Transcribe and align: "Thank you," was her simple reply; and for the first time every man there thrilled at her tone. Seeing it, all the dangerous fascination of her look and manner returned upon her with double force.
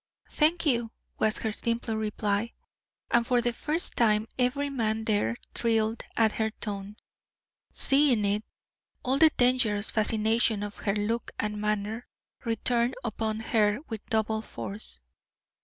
"Thank 0.31 0.65
you," 0.65 0.89
was 1.19 1.37
her 1.37 1.51
simple 1.51 1.95
reply; 1.95 2.53
and 3.11 3.27
for 3.27 3.39
the 3.39 3.53
first 3.53 3.95
time 3.95 4.27
every 4.39 4.67
man 4.67 5.03
there 5.03 5.37
thrilled 5.53 6.01
at 6.17 6.31
her 6.31 6.49
tone. 6.49 6.95
Seeing 7.71 8.25
it, 8.25 8.43
all 9.03 9.19
the 9.19 9.29
dangerous 9.37 9.91
fascination 9.91 10.63
of 10.63 10.77
her 10.77 10.95
look 10.95 11.29
and 11.37 11.61
manner 11.61 12.07
returned 12.43 12.95
upon 13.03 13.41
her 13.41 13.77
with 13.89 14.03
double 14.07 14.41
force. 14.41 14.99